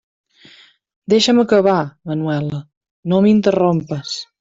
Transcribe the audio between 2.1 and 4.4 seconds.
Manuela; no m'interrompes.